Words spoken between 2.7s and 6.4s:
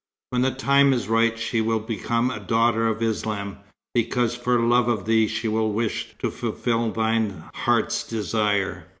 of Islam, because for love of thee, she will wish to